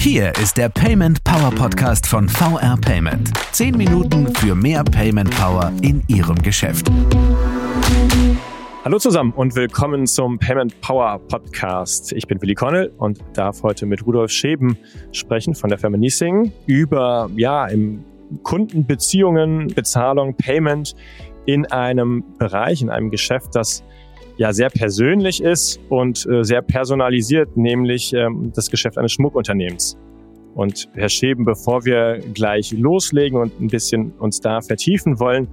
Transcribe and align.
Hier 0.00 0.32
ist 0.40 0.56
der 0.56 0.70
Payment 0.70 1.22
Power 1.24 1.50
Podcast 1.50 2.06
von 2.06 2.26
VR 2.26 2.78
Payment. 2.80 3.32
Zehn 3.52 3.76
Minuten 3.76 4.34
für 4.36 4.54
mehr 4.54 4.82
Payment 4.82 5.30
Power 5.36 5.70
in 5.82 6.02
Ihrem 6.06 6.36
Geschäft. 6.36 6.90
Hallo 8.82 8.98
zusammen 8.98 9.34
und 9.36 9.54
willkommen 9.54 10.06
zum 10.06 10.38
Payment 10.38 10.80
Power 10.80 11.18
Podcast. 11.28 12.12
Ich 12.14 12.26
bin 12.26 12.40
Willi 12.40 12.54
Connell 12.54 12.90
und 12.96 13.22
darf 13.34 13.62
heute 13.62 13.84
mit 13.84 14.06
Rudolf 14.06 14.30
Scheben 14.30 14.78
sprechen 15.12 15.54
von 15.54 15.68
der 15.68 15.78
Firma 15.78 15.98
Niesing 15.98 16.50
über, 16.64 17.28
ja, 17.36 17.66
im 17.66 18.02
Kundenbeziehungen, 18.42 19.66
Bezahlung, 19.66 20.34
Payment 20.34 20.96
in 21.44 21.66
einem 21.66 22.24
Bereich, 22.38 22.80
in 22.80 22.88
einem 22.88 23.10
Geschäft, 23.10 23.50
das 23.52 23.84
ja 24.40 24.54
sehr 24.54 24.70
persönlich 24.70 25.42
ist 25.42 25.78
und 25.90 26.26
äh, 26.26 26.42
sehr 26.44 26.62
personalisiert, 26.62 27.58
nämlich 27.58 28.14
ähm, 28.14 28.52
das 28.54 28.70
Geschäft 28.70 28.96
eines 28.96 29.12
Schmuckunternehmens. 29.12 29.98
Und 30.54 30.88
Herr 30.94 31.10
Scheben, 31.10 31.44
bevor 31.44 31.84
wir 31.84 32.20
gleich 32.32 32.72
loslegen 32.72 33.38
und 33.38 33.60
ein 33.60 33.66
bisschen 33.66 34.12
uns 34.12 34.40
da 34.40 34.62
vertiefen 34.62 35.20
wollen, 35.20 35.48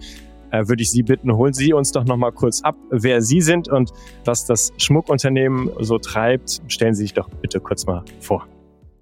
äh, 0.52 0.70
würde 0.70 0.84
ich 0.84 0.90
Sie 0.90 1.04
bitten, 1.04 1.36
holen 1.36 1.52
Sie 1.52 1.74
uns 1.74 1.92
doch 1.92 2.06
noch 2.06 2.16
mal 2.16 2.32
kurz 2.32 2.62
ab, 2.62 2.78
wer 2.90 3.22
Sie 3.22 3.42
sind 3.42 3.68
und 3.68 3.92
was 4.24 4.46
das 4.46 4.72
Schmuckunternehmen 4.78 5.70
so 5.82 5.98
treibt. 5.98 6.62
Stellen 6.70 6.94
Sie 6.94 7.04
sich 7.04 7.14
doch 7.14 7.28
bitte 7.30 7.60
kurz 7.60 7.86
mal 7.86 8.06
vor. 8.22 8.48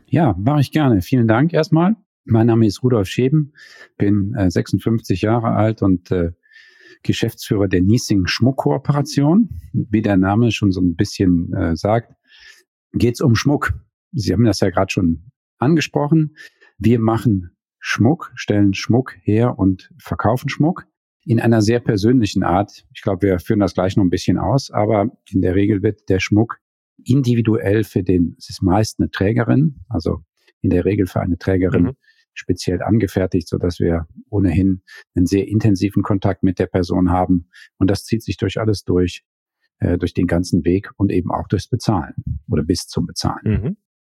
Ja, 0.07 0.34
mache 0.35 0.62
ich 0.62 0.71
gerne. 0.71 1.04
Vielen 1.04 1.27
Dank 1.27 1.54
erstmal. 1.54 1.95
Mein 2.23 2.48
Name 2.48 2.65
ist 2.65 2.81
Rudolf 2.81 3.07
Scheben, 3.07 3.54
bin 3.99 4.34
äh, 4.34 4.49
56 4.49 5.21
Jahre 5.21 5.49
alt 5.49 5.84
und 5.84 6.09
äh, 6.09 6.31
Geschäftsführer 7.04 7.67
der 7.67 7.81
Niesing 7.81 8.27
Schmuckkooperation. 8.27 9.49
Wie 9.73 10.02
der 10.02 10.17
Name 10.17 10.52
schon 10.52 10.72
so 10.72 10.81
ein 10.81 10.95
bisschen 10.95 11.54
äh, 11.54 11.76
sagt, 11.76 12.13
geht 12.94 13.16
es 13.16 13.21
um 13.21 13.35
Schmuck. 13.35 13.73
Sie 14.12 14.34
haben 14.34 14.45
das 14.45 14.59
ja 14.59 14.70
gerade 14.70 14.91
schon 14.91 15.31
angesprochen. 15.58 16.35
Wir 16.77 16.99
machen 16.99 17.55
Schmuck, 17.80 18.31
stellen 18.35 18.73
Schmuck 18.73 19.16
her 19.21 19.57
und 19.60 19.91
verkaufen 19.99 20.49
Schmuck 20.49 20.85
in 21.23 21.40
einer 21.40 21.62
sehr 21.62 21.79
persönlichen 21.79 22.43
Art. 22.43 22.85
Ich 22.93 23.01
glaube, 23.01 23.27
wir 23.27 23.40
führen 23.40 23.60
das 23.60 23.73
gleich 23.73 23.98
noch 23.98 24.04
ein 24.04 24.10
bisschen 24.10 24.38
aus, 24.38 24.71
aber 24.71 25.10
in 25.32 25.41
der 25.41 25.55
Regel 25.55 25.82
wird 25.82 26.10
der 26.10 26.20
Schmuck 26.20 26.57
individuell 27.04 27.84
für 27.84 28.04
den, 28.04 28.35
es 28.38 28.49
ist 28.49 28.63
meist 28.63 28.99
eine 28.99 29.10
Trägerin, 29.10 29.82
also 29.90 30.20
in 30.62 30.70
der 30.70 30.85
Regel 30.85 31.07
für 31.07 31.20
eine 31.21 31.38
Trägerin 31.38 31.84
mhm 31.84 31.96
speziell 32.36 32.82
angefertigt, 32.82 33.48
so 33.48 33.58
dass 33.58 33.80
wir 33.80 34.08
ohnehin 34.30 34.82
einen 35.16 35.26
sehr 35.26 35.48
intensiven 35.48 36.04
Kontakt 36.04 36.44
mit 36.44 36.60
der 36.60 36.68
Person 36.68 37.10
haben. 37.10 37.50
Und 37.78 37.90
das 37.90 38.05
zieht 38.05 38.24
sich 38.24 38.38
durch 38.38 38.60
alles 38.60 38.84
durch, 38.84 39.24
äh, 39.80 39.98
durch 39.98 40.14
den 40.14 40.28
ganzen 40.28 40.63
Weg 40.66 40.91
und 40.98 41.12
eben 41.12 41.32
auch 41.32 41.48
durchs 41.48 41.68
Bezahlen 41.68 42.13
oder 42.50 42.63
bis 42.63 42.88
zum 42.88 43.08
Bezahlen. 43.08 43.44
Mhm. 43.44 43.78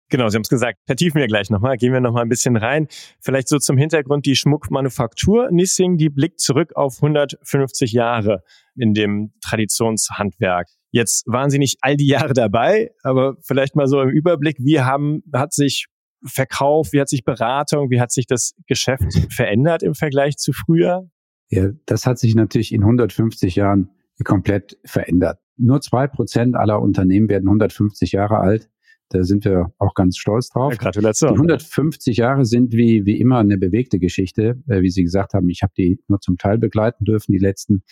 Genau, 0.09 0.29
Sie 0.29 0.35
haben 0.35 0.43
es 0.43 0.49
gesagt. 0.49 0.79
Vertiefen 0.85 1.19
wir 1.19 1.27
gleich 1.27 1.49
nochmal, 1.49 1.75
gehen 1.75 1.91
wir 1.91 1.99
nochmal 1.99 2.23
ein 2.23 2.29
bisschen 2.29 2.55
rein. 2.55 2.87
Vielleicht 3.19 3.49
so 3.49 3.57
zum 3.57 3.77
Hintergrund, 3.77 4.25
die 4.25 4.37
Schmuckmanufaktur 4.37 5.49
Nissing, 5.51 5.97
die 5.97 6.09
blickt 6.09 6.39
zurück 6.39 6.71
auf 6.75 6.97
150 7.03 7.91
Jahre 7.91 8.41
in 8.75 8.93
dem 8.93 9.33
Traditionshandwerk. 9.41 10.69
Jetzt 10.91 11.27
waren 11.27 11.49
Sie 11.49 11.59
nicht 11.59 11.79
all 11.81 11.97
die 11.97 12.07
Jahre 12.07 12.33
dabei, 12.33 12.91
aber 13.03 13.35
vielleicht 13.41 13.75
mal 13.75 13.87
so 13.87 14.01
im 14.01 14.09
Überblick, 14.09 14.57
wie 14.59 14.79
haben, 14.79 15.23
hat 15.33 15.53
sich 15.53 15.87
Verkauf, 16.27 16.93
wie 16.93 17.01
hat 17.01 17.09
sich 17.09 17.23
Beratung, 17.23 17.89
wie 17.89 17.99
hat 17.99 18.11
sich 18.11 18.27
das 18.27 18.53
Geschäft 18.67 19.05
verändert 19.29 19.83
im 19.83 19.95
Vergleich 19.95 20.37
zu 20.37 20.53
früher? 20.53 21.09
Ja, 21.49 21.69
das 21.85 22.05
hat 22.05 22.19
sich 22.19 22.35
natürlich 22.35 22.73
in 22.73 22.81
150 22.81 23.55
Jahren 23.55 23.89
komplett 24.23 24.77
verändert. 24.85 25.39
Nur 25.57 25.81
zwei 25.81 26.07
Prozent 26.07 26.55
aller 26.55 26.81
Unternehmen 26.81 27.29
werden 27.29 27.47
150 27.47 28.11
Jahre 28.11 28.37
alt. 28.39 28.69
Da 29.09 29.23
sind 29.23 29.45
wir 29.45 29.73
auch 29.77 29.93
ganz 29.93 30.17
stolz 30.17 30.49
drauf. 30.49 30.73
Ja, 30.73 30.77
Gratulation. 30.77 31.31
Die 31.31 31.37
150 31.37 32.17
Jahre 32.17 32.43
sind 32.43 32.73
wie, 32.73 33.05
wie 33.05 33.19
immer 33.19 33.39
eine 33.39 33.57
bewegte 33.57 33.99
Geschichte. 33.99 34.61
Äh, 34.67 34.81
wie 34.81 34.89
Sie 34.89 35.03
gesagt 35.03 35.33
haben, 35.33 35.49
ich 35.49 35.63
habe 35.63 35.71
die 35.77 36.01
nur 36.09 36.19
zum 36.19 36.37
Teil 36.37 36.57
begleiten 36.57 37.05
dürfen, 37.05 37.31
die 37.31 37.37
letzten 37.37 37.83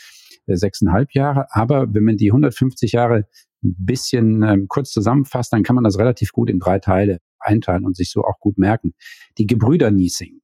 äh, 0.46 0.56
sechseinhalb 0.56 1.14
Jahre. 1.14 1.48
Aber 1.52 1.94
wenn 1.94 2.04
man 2.04 2.18
die 2.18 2.32
150 2.32 2.92
Jahre 2.92 3.28
ein 3.64 3.76
bisschen 3.80 4.44
ähm, 4.44 4.68
kurz 4.68 4.92
zusammenfasst, 4.92 5.54
dann 5.54 5.64
kann 5.64 5.76
man 5.76 5.86
das 5.86 5.98
relativ 5.98 6.34
gut 6.34 6.50
in 6.50 6.60
drei 6.60 6.80
Teile 6.80 7.20
einteilen 7.46 7.86
und 7.86 7.96
sich 7.96 8.10
so 8.12 8.24
auch 8.24 8.40
gut 8.40 8.58
merken. 8.58 8.94
Die 9.38 9.48
Gebrüder 9.48 9.92
Niesing, 9.92 10.42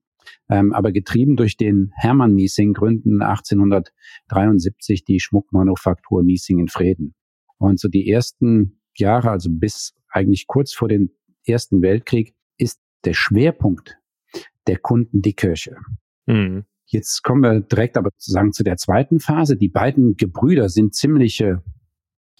ähm, 0.49 0.73
aber 0.73 0.91
getrieben 0.91 1.35
durch 1.35 1.57
den 1.57 1.91
Hermann 1.95 2.35
Niesing, 2.35 2.73
gründen 2.73 3.21
1873 3.21 5.05
die 5.05 5.19
Schmuckmanufaktur 5.19 6.23
Niesing 6.23 6.59
in 6.59 6.67
Freden. 6.67 7.13
Und 7.57 7.79
so 7.79 7.87
die 7.87 8.09
ersten 8.09 8.81
Jahre, 8.95 9.31
also 9.31 9.49
bis 9.51 9.93
eigentlich 10.09 10.47
kurz 10.47 10.73
vor 10.73 10.87
dem 10.87 11.11
Ersten 11.45 11.81
Weltkrieg, 11.81 12.35
ist 12.57 12.79
der 13.05 13.13
Schwerpunkt 13.13 13.97
der 14.67 14.77
Kunden 14.77 15.21
die 15.21 15.33
Kirche. 15.33 15.77
Mhm. 16.25 16.65
Jetzt 16.85 17.23
kommen 17.23 17.41
wir 17.41 17.61
direkt 17.61 17.97
aber 17.97 18.09
sozusagen 18.17 18.51
zu 18.51 18.63
der 18.63 18.77
zweiten 18.77 19.19
Phase. 19.19 19.55
Die 19.55 19.69
beiden 19.69 20.17
Gebrüder 20.17 20.69
sind 20.69 20.93
ziemliche 20.93 21.63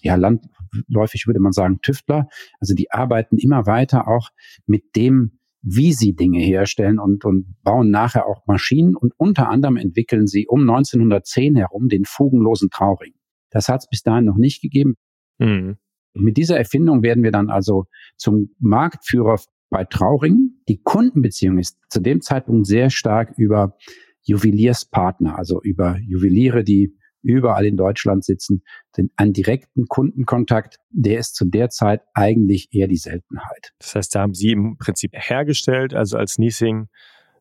ja, 0.02 0.16
landläufig 0.16 1.26
würde 1.26 1.40
man 1.40 1.52
sagen, 1.52 1.80
Tüftler. 1.80 2.28
Also 2.60 2.74
die 2.74 2.90
arbeiten 2.90 3.38
immer 3.38 3.66
weiter 3.66 4.08
auch 4.08 4.30
mit 4.66 4.96
dem, 4.96 5.38
wie 5.62 5.92
sie 5.92 6.14
Dinge 6.14 6.40
herstellen 6.40 6.98
und, 6.98 7.24
und 7.24 7.54
bauen 7.62 7.90
nachher 7.90 8.26
auch 8.26 8.46
Maschinen. 8.46 8.96
Und 8.96 9.12
unter 9.16 9.48
anderem 9.48 9.76
entwickeln 9.76 10.26
sie 10.26 10.46
um 10.48 10.62
1910 10.62 11.56
herum 11.56 11.88
den 11.88 12.04
fugenlosen 12.04 12.68
Trauring. 12.70 13.14
Das 13.50 13.68
hat 13.68 13.82
es 13.82 13.88
bis 13.88 14.02
dahin 14.02 14.24
noch 14.24 14.36
nicht 14.36 14.60
gegeben. 14.60 14.96
Mhm. 15.38 15.76
Mit 16.14 16.36
dieser 16.36 16.58
Erfindung 16.58 17.02
werden 17.02 17.22
wir 17.22 17.30
dann 17.30 17.48
also 17.48 17.86
zum 18.16 18.50
Marktführer 18.58 19.40
bei 19.70 19.84
Trauringen. 19.84 20.62
Die 20.68 20.82
Kundenbeziehung 20.82 21.58
ist 21.58 21.78
zu 21.88 22.00
dem 22.00 22.20
Zeitpunkt 22.20 22.66
sehr 22.66 22.90
stark 22.90 23.32
über 23.36 23.76
Juwelierspartner, 24.24 25.38
also 25.38 25.60
über 25.62 25.98
Juweliere, 25.98 26.64
die 26.64 26.96
überall 27.22 27.66
in 27.66 27.76
Deutschland 27.76 28.24
sitzen, 28.24 28.62
den, 28.96 29.10
einen 29.16 29.32
direkten 29.32 29.86
Kundenkontakt, 29.86 30.78
der 30.90 31.18
ist 31.18 31.34
zu 31.34 31.44
der 31.44 31.70
Zeit 31.70 32.02
eigentlich 32.14 32.68
eher 32.72 32.88
die 32.88 32.96
Seltenheit. 32.96 33.72
Das 33.78 33.94
heißt, 33.94 34.14
da 34.14 34.20
haben 34.20 34.34
Sie 34.34 34.50
im 34.50 34.76
Prinzip 34.78 35.12
hergestellt, 35.14 35.94
also 35.94 36.16
als 36.16 36.38
Niesing, 36.38 36.88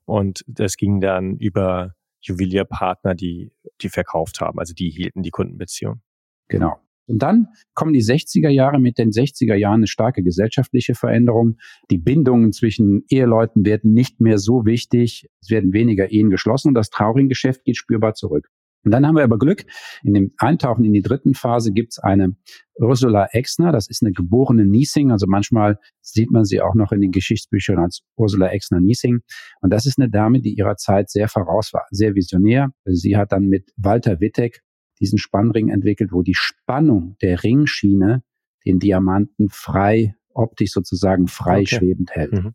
und 0.05 0.43
das 0.47 0.77
ging 0.77 0.99
dann 0.99 1.37
über 1.37 1.95
Juwelierpartner, 2.21 3.15
die, 3.15 3.51
die 3.81 3.89
verkauft 3.89 4.41
haben, 4.41 4.59
also 4.59 4.73
die 4.73 4.89
hielten 4.89 5.23
die 5.23 5.31
Kundenbeziehung. 5.31 6.01
Genau. 6.47 6.79
Und 7.07 7.19
dann 7.19 7.47
kommen 7.73 7.93
die 7.93 8.03
60er 8.03 8.49
Jahre 8.49 8.79
mit 8.79 8.97
den 8.97 9.09
60er 9.09 9.55
Jahren 9.55 9.81
eine 9.81 9.87
starke 9.87 10.23
gesellschaftliche 10.23 10.95
Veränderung. 10.95 11.57
Die 11.89 11.97
Bindungen 11.97 12.53
zwischen 12.53 13.03
Eheleuten 13.09 13.65
werden 13.65 13.93
nicht 13.93 14.21
mehr 14.21 14.37
so 14.37 14.65
wichtig. 14.65 15.27
Es 15.41 15.49
werden 15.49 15.73
weniger 15.73 16.11
Ehen 16.11 16.29
geschlossen 16.29 16.69
und 16.69 16.75
das 16.75 16.89
Trauringgeschäft 16.89 17.65
geht 17.65 17.75
spürbar 17.75 18.13
zurück. 18.13 18.47
Und 18.83 18.91
dann 18.91 19.05
haben 19.05 19.15
wir 19.15 19.23
aber 19.23 19.37
Glück. 19.37 19.65
In 20.03 20.13
dem 20.13 20.31
Eintauchen 20.37 20.83
in 20.83 20.93
die 20.93 21.01
dritten 21.01 21.33
Phase 21.33 21.71
gibt's 21.71 21.99
eine 21.99 22.35
Ursula 22.75 23.27
Exner. 23.31 23.71
Das 23.71 23.87
ist 23.87 24.01
eine 24.01 24.11
geborene 24.11 24.65
Niesing. 24.65 25.11
Also 25.11 25.27
manchmal 25.27 25.77
sieht 26.01 26.31
man 26.31 26.45
sie 26.45 26.61
auch 26.61 26.73
noch 26.73 26.91
in 26.91 27.01
den 27.01 27.11
Geschichtsbüchern 27.11 27.77
als 27.77 28.01
Ursula 28.15 28.47
Exner 28.47 28.79
Niesing. 28.79 29.19
Und 29.61 29.71
das 29.71 29.85
ist 29.85 29.99
eine 29.99 30.09
Dame, 30.09 30.41
die 30.41 30.53
ihrer 30.55 30.77
Zeit 30.77 31.09
sehr 31.09 31.27
voraus 31.27 31.73
war, 31.73 31.85
sehr 31.91 32.15
visionär. 32.15 32.71
Sie 32.85 33.17
hat 33.17 33.31
dann 33.31 33.47
mit 33.47 33.71
Walter 33.77 34.19
Wittek 34.19 34.61
diesen 34.99 35.17
Spannring 35.17 35.69
entwickelt, 35.69 36.11
wo 36.11 36.21
die 36.21 36.35
Spannung 36.35 37.15
der 37.21 37.43
Ringschiene 37.43 38.23
den 38.65 38.79
Diamanten 38.79 39.49
frei, 39.49 40.15
optisch 40.33 40.71
sozusagen 40.71 41.27
frei 41.27 41.61
okay. 41.61 41.75
schwebend 41.77 42.11
hält. 42.11 42.33
Mhm. 42.33 42.53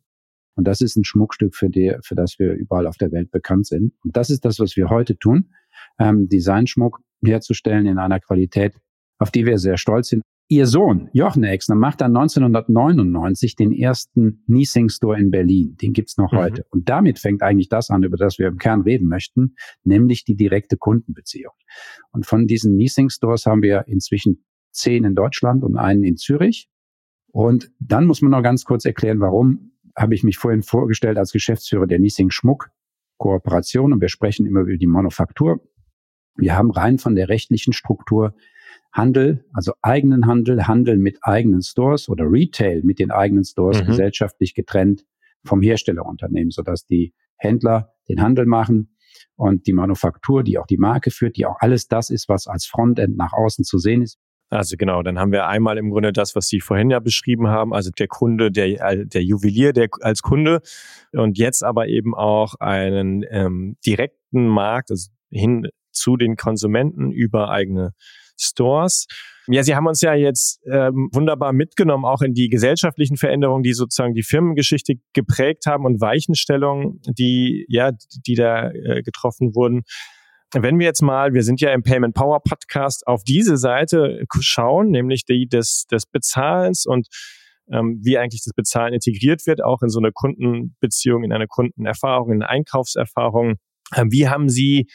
Und 0.55 0.67
das 0.67 0.81
ist 0.81 0.97
ein 0.97 1.05
Schmuckstück, 1.05 1.55
für, 1.55 1.69
die, 1.69 1.95
für 2.03 2.15
das 2.15 2.39
wir 2.39 2.55
überall 2.55 2.87
auf 2.87 2.97
der 2.97 3.13
Welt 3.13 3.31
bekannt 3.31 3.67
sind. 3.67 3.93
Und 4.03 4.17
das 4.17 4.31
ist 4.31 4.45
das, 4.45 4.59
was 4.59 4.77
wir 4.77 4.89
heute 4.89 5.19
tun 5.19 5.51
ähm, 5.99 6.29
Designschmuck 6.29 7.01
herzustellen 7.25 7.87
in 7.87 7.99
einer 7.99 8.21
Qualität, 8.21 8.75
auf 9.19 9.31
die 9.31 9.47
wir 9.47 9.59
sehr 9.59 9.79
stolz 9.79 10.09
sind. 10.09 10.23
Ihr 10.49 10.67
Sohn, 10.67 11.09
Jochen 11.13 11.43
Exner, 11.43 11.75
macht 11.75 12.01
dann 12.01 12.17
1999 12.17 13.57
den 13.57 13.73
ersten 13.73 14.45
Niesing 14.47 14.89
Store 14.89 15.19
in 15.19 15.33
Berlin. 15.33 15.77
Den 15.83 15.93
gibt's 15.93 16.19
noch 16.19 16.31
mhm. 16.31 16.37
heute. 16.37 16.65
Und 16.71 16.89
damit 16.89 17.19
fängt 17.19 17.43
eigentlich 17.43 17.69
das 17.69 17.91
an, 17.91 18.05
über 18.05 18.17
das 18.17 18.39
wir 18.39 18.47
im 18.47 18.59
Kern 18.59 18.83
reden 18.83 19.09
möchten, 19.09 19.57
nämlich 19.83 20.25
die 20.25 20.37
direkte 20.37 20.77
Kundenbeziehung. 20.77 21.53
Und 22.13 22.27
von 22.27 22.47
diesen 22.47 22.77
Niesing 22.77 23.11
Stores 23.11 23.45
haben 23.47 23.63
wir 23.63 23.89
inzwischen 23.89 24.45
zehn 24.71 25.03
in 25.03 25.17
Deutschland 25.17 25.65
und 25.65 25.77
einen 25.77 26.05
in 26.05 26.17
Zürich. 26.17 26.69
Und 27.33 27.73
dann 27.81 28.07
muss 28.07 28.23
man 28.23 28.31
noch 28.31 28.43
ganz 28.43 28.65
kurz 28.65 28.85
erklären, 28.85 29.19
warum 29.19 29.73
habe 29.97 30.15
ich 30.15 30.23
mich 30.23 30.39
vorhin 30.39 30.63
vorgestellt 30.63 31.19
als 31.19 31.33
Geschäftsführer 31.33 31.89
der 31.89 31.99
Niesing 31.99 32.31
Schmuck 32.31 32.71
Kooperation 33.19 33.93
und 33.93 34.01
wir 34.01 34.09
sprechen 34.09 34.47
immer 34.47 34.61
über 34.61 34.77
die 34.77 34.87
Manufaktur. 34.87 35.61
Wir 36.37 36.57
haben 36.57 36.71
rein 36.71 36.99
von 36.99 37.15
der 37.15 37.29
rechtlichen 37.29 37.73
Struktur 37.73 38.35
Handel, 38.93 39.45
also 39.53 39.73
eigenen 39.83 40.27
Handel, 40.27 40.67
Handel 40.67 40.97
mit 40.97 41.19
eigenen 41.23 41.63
Stores 41.63 42.09
oder 42.09 42.25
Retail 42.25 42.83
mit 42.83 42.99
den 42.99 43.11
eigenen 43.11 43.45
Stores 43.45 43.83
mhm. 43.83 43.87
gesellschaftlich 43.87 44.55
getrennt 44.55 45.05
vom 45.45 45.63
Herstellerunternehmen, 45.63 46.51
sodass 46.51 46.87
die 46.87 47.15
Händler 47.37 47.93
den 48.09 48.23
Handel 48.23 48.47
machen 48.47 48.97
und 49.37 49.67
die 49.67 49.73
Manufaktur, 49.73 50.43
die 50.43 50.59
auch 50.59 50.67
die 50.67 50.79
Marke 50.79 51.11
führt, 51.11 51.37
die 51.37 51.47
auch 51.47 51.57
alles 51.61 51.89
das 51.89 52.11
ist, 52.11 52.29
was 52.29 52.47
als 52.47 52.67
Frontend 52.67 53.17
nach 53.17 53.33
außen 53.33 53.65
zu 53.65 53.79
sehen 53.79 54.03
ist, 54.03 54.19
Also 54.49 54.77
genau, 54.77 55.03
dann 55.03 55.19
haben 55.19 55.33
wir 55.33 55.47
einmal 55.47 55.77
im 55.77 55.91
Grunde 55.91 56.13
das, 56.13 56.37
was 56.37 56.47
Sie 56.47 56.61
vorhin 56.61 56.91
ja 56.91 57.01
beschrieben 57.01 57.49
haben, 57.49 57.75
also 57.75 57.91
der 57.91 58.07
Kunde, 58.07 58.53
der, 58.53 59.05
der 59.05 59.23
Juwelier 59.23 59.73
der, 59.73 59.89
als 60.03 60.23
Kunde 60.23 60.61
und 61.13 61.37
jetzt 61.37 61.65
aber 61.65 61.89
eben 61.89 62.15
auch 62.15 62.55
einen 62.61 63.25
ähm, 63.29 63.77
direkten 63.85 64.47
Markt 64.47 64.91
also 64.91 65.11
hin 65.31 65.67
zu 65.91 66.17
den 66.17 66.37
Konsumenten 66.37 67.11
über 67.11 67.51
eigene 67.51 67.93
Stores. 68.39 69.07
Ja, 69.49 69.63
Sie 69.63 69.75
haben 69.75 69.87
uns 69.87 70.01
ja 70.01 70.15
jetzt 70.15 70.61
ähm, 70.67 71.09
wunderbar 71.13 71.53
mitgenommen, 71.53 72.05
auch 72.05 72.21
in 72.21 72.35
die 72.35 72.49
gesellschaftlichen 72.49 73.17
Veränderungen, 73.17 73.63
die 73.63 73.73
sozusagen 73.73 74.15
die 74.15 74.25
Firmengeschichte 74.25 74.95
geprägt 75.13 75.67
haben 75.67 75.87
und 75.87 76.01
Weichenstellungen, 76.01 77.01
die 77.07 77.65
ja, 77.69 77.93
die 78.27 78.35
da 78.35 78.71
äh, 78.71 79.03
getroffen 79.03 79.55
wurden. 79.55 79.83
Wenn 80.53 80.79
wir 80.79 80.87
jetzt 80.87 81.03
mal, 81.03 81.35
wir 81.35 81.43
sind 81.43 81.61
ja 81.61 81.73
im 81.73 81.83
Payment 81.83 82.15
Power 82.15 82.41
Podcast, 82.41 83.07
auf 83.07 83.25
diese 83.25 83.57
Seite 83.57 84.25
schauen, 84.41 84.91
nämlich 84.91 85.25
die 85.25 85.49
des, 85.49 85.87
des 85.91 86.07
Bezahlens 86.07 86.87
und 86.87 87.09
ähm, 87.71 87.99
wie 88.03 88.17
eigentlich 88.17 88.43
das 88.45 88.55
Bezahlen 88.55 88.95
integriert 88.95 89.47
wird, 89.47 89.63
auch 89.63 89.83
in 89.83 89.89
so 89.89 89.99
eine 89.99 90.13
Kundenbeziehung, 90.13 91.25
in 91.25 91.33
eine 91.33 91.49
Kundenerfahrung, 91.49 92.31
in 92.31 92.43
eine 92.43 92.49
Einkaufserfahrung. 92.49 93.57
Ähm, 93.95 94.13
wie 94.13 94.29
haben 94.29 94.49
Sie 94.49 94.87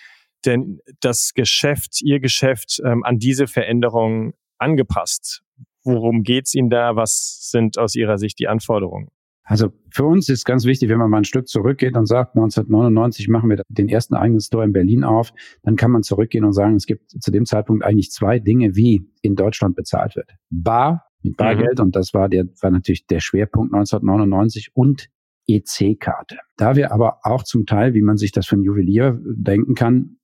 denn 0.45 0.79
das 1.01 1.33
Geschäft, 1.33 2.01
Ihr 2.01 2.19
Geschäft 2.19 2.81
ähm, 2.85 3.03
an 3.03 3.19
diese 3.19 3.47
Veränderungen 3.47 4.33
angepasst? 4.57 5.43
Worum 5.83 6.23
geht's 6.23 6.53
Ihnen 6.53 6.69
da? 6.69 6.95
Was 6.95 7.49
sind 7.51 7.77
aus 7.77 7.95
Ihrer 7.95 8.17
Sicht 8.17 8.39
die 8.39 8.47
Anforderungen? 8.47 9.09
Also 9.51 9.73
für 9.89 10.05
uns 10.05 10.29
ist 10.29 10.45
ganz 10.45 10.63
wichtig, 10.63 10.87
wenn 10.87 10.97
man 10.97 11.09
mal 11.09 11.17
ein 11.17 11.25
Stück 11.25 11.49
zurückgeht 11.49 11.97
und 11.97 12.05
sagt, 12.05 12.37
1999 12.37 13.27
machen 13.27 13.49
wir 13.49 13.61
den 13.67 13.89
ersten 13.89 14.15
eigenen 14.15 14.39
Store 14.39 14.63
in 14.63 14.71
Berlin 14.71 15.03
auf, 15.03 15.33
dann 15.63 15.75
kann 15.75 15.91
man 15.91 16.03
zurückgehen 16.03 16.45
und 16.45 16.53
sagen, 16.53 16.75
es 16.75 16.85
gibt 16.85 17.11
zu 17.21 17.31
dem 17.31 17.43
Zeitpunkt 17.43 17.83
eigentlich 17.83 18.11
zwei 18.11 18.39
Dinge, 18.39 18.77
wie 18.77 19.05
in 19.21 19.35
Deutschland 19.35 19.75
bezahlt 19.75 20.15
wird. 20.15 20.29
Bar 20.49 21.03
mit 21.21 21.35
Bargeld 21.35 21.79
mhm. 21.79 21.83
und 21.83 21.97
das 21.97 22.13
war 22.13 22.29
der 22.29 22.45
war 22.61 22.71
natürlich 22.71 23.07
der 23.07 23.19
Schwerpunkt 23.19 23.73
1999 23.73 24.69
und 24.73 25.09
EC-Karte. 25.49 26.37
Da 26.55 26.77
wir 26.77 26.93
aber 26.93 27.19
auch 27.23 27.43
zum 27.43 27.65
Teil, 27.65 27.93
wie 27.93 28.01
man 28.01 28.15
sich 28.15 28.31
das 28.31 28.47
von 28.47 28.63
Juwelier 28.63 29.19
denken 29.21 29.75
kann, 29.75 30.15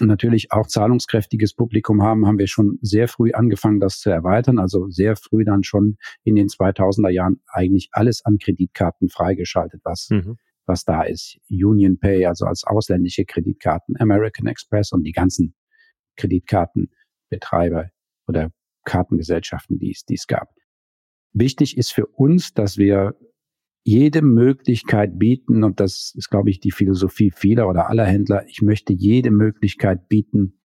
natürlich 0.00 0.52
auch 0.52 0.66
zahlungskräftiges 0.66 1.54
Publikum 1.54 2.02
haben, 2.02 2.26
haben 2.26 2.38
wir 2.38 2.46
schon 2.46 2.78
sehr 2.82 3.08
früh 3.08 3.32
angefangen, 3.32 3.80
das 3.80 3.98
zu 3.98 4.10
erweitern. 4.10 4.58
Also 4.58 4.88
sehr 4.88 5.16
früh 5.16 5.44
dann 5.44 5.62
schon 5.64 5.96
in 6.24 6.34
den 6.34 6.48
2000er 6.48 7.10
Jahren 7.10 7.40
eigentlich 7.46 7.88
alles 7.92 8.24
an 8.24 8.38
Kreditkarten 8.38 9.08
freigeschaltet, 9.08 9.82
was, 9.84 10.08
mhm. 10.10 10.38
was 10.66 10.84
da 10.84 11.02
ist. 11.02 11.38
Union 11.50 11.98
Pay, 11.98 12.26
also 12.26 12.46
als 12.46 12.64
ausländische 12.64 13.24
Kreditkarten, 13.24 13.96
American 13.98 14.46
Express 14.46 14.92
und 14.92 15.04
die 15.04 15.12
ganzen 15.12 15.54
Kreditkartenbetreiber 16.16 17.90
oder 18.26 18.50
Kartengesellschaften, 18.84 19.78
die 19.78 19.90
es, 19.90 20.04
die 20.04 20.14
es 20.14 20.26
gab. 20.26 20.48
Wichtig 21.32 21.76
ist 21.76 21.92
für 21.92 22.06
uns, 22.06 22.52
dass 22.52 22.76
wir 22.76 23.14
jede 23.84 24.22
Möglichkeit 24.22 25.18
bieten, 25.18 25.64
und 25.64 25.80
das 25.80 26.12
ist, 26.16 26.30
glaube 26.30 26.50
ich, 26.50 26.60
die 26.60 26.70
Philosophie 26.70 27.32
vieler 27.34 27.68
oder 27.68 27.88
aller 27.88 28.04
Händler, 28.04 28.44
ich 28.46 28.62
möchte 28.62 28.92
jede 28.92 29.30
Möglichkeit 29.30 30.08
bieten, 30.08 30.60